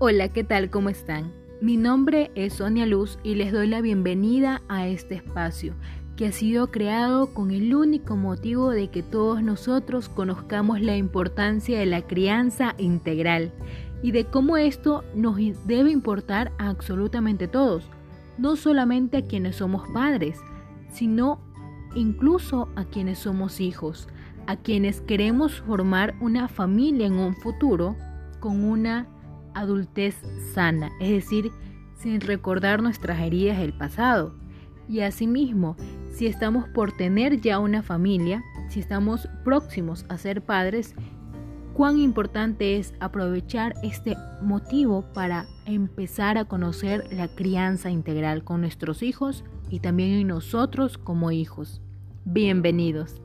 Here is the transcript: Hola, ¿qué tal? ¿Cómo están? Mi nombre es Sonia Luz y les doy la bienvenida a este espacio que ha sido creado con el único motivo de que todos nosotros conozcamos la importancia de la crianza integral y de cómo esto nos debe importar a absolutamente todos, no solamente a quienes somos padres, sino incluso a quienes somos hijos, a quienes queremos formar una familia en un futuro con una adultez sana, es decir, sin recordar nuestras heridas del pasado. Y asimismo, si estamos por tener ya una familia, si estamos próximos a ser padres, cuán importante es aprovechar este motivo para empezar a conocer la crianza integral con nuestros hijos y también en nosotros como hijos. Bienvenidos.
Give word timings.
Hola, 0.00 0.28
¿qué 0.28 0.42
tal? 0.42 0.70
¿Cómo 0.70 0.88
están? 0.88 1.32
Mi 1.60 1.76
nombre 1.76 2.32
es 2.34 2.54
Sonia 2.54 2.84
Luz 2.84 3.16
y 3.22 3.36
les 3.36 3.52
doy 3.52 3.68
la 3.68 3.80
bienvenida 3.80 4.60
a 4.68 4.88
este 4.88 5.14
espacio 5.14 5.74
que 6.16 6.26
ha 6.26 6.32
sido 6.32 6.72
creado 6.72 7.32
con 7.32 7.52
el 7.52 7.72
único 7.72 8.16
motivo 8.16 8.70
de 8.70 8.88
que 8.88 9.04
todos 9.04 9.40
nosotros 9.40 10.08
conozcamos 10.08 10.80
la 10.80 10.96
importancia 10.96 11.78
de 11.78 11.86
la 11.86 12.02
crianza 12.02 12.74
integral 12.76 13.52
y 14.02 14.10
de 14.10 14.24
cómo 14.24 14.56
esto 14.56 15.04
nos 15.14 15.36
debe 15.64 15.92
importar 15.92 16.50
a 16.58 16.70
absolutamente 16.70 17.46
todos, 17.46 17.88
no 18.36 18.56
solamente 18.56 19.18
a 19.18 19.24
quienes 19.24 19.56
somos 19.56 19.88
padres, 19.90 20.40
sino 20.90 21.38
incluso 21.94 22.68
a 22.74 22.84
quienes 22.84 23.20
somos 23.20 23.60
hijos, 23.60 24.08
a 24.48 24.56
quienes 24.56 25.00
queremos 25.02 25.60
formar 25.60 26.16
una 26.20 26.48
familia 26.48 27.06
en 27.06 27.14
un 27.14 27.36
futuro 27.36 27.94
con 28.40 28.64
una 28.64 29.06
adultez 29.54 30.16
sana, 30.52 30.90
es 31.00 31.10
decir, 31.10 31.50
sin 31.96 32.20
recordar 32.20 32.82
nuestras 32.82 33.20
heridas 33.20 33.58
del 33.58 33.72
pasado. 33.72 34.34
Y 34.88 35.00
asimismo, 35.00 35.76
si 36.12 36.26
estamos 36.26 36.68
por 36.68 36.92
tener 36.92 37.40
ya 37.40 37.58
una 37.58 37.82
familia, 37.82 38.42
si 38.68 38.80
estamos 38.80 39.28
próximos 39.44 40.04
a 40.08 40.18
ser 40.18 40.42
padres, 40.42 40.94
cuán 41.74 41.98
importante 41.98 42.76
es 42.76 42.94
aprovechar 43.00 43.74
este 43.82 44.16
motivo 44.42 45.04
para 45.12 45.46
empezar 45.66 46.38
a 46.38 46.44
conocer 46.44 47.04
la 47.12 47.28
crianza 47.28 47.90
integral 47.90 48.44
con 48.44 48.60
nuestros 48.60 49.02
hijos 49.02 49.44
y 49.70 49.80
también 49.80 50.10
en 50.10 50.28
nosotros 50.28 50.98
como 50.98 51.32
hijos. 51.32 51.80
Bienvenidos. 52.24 53.20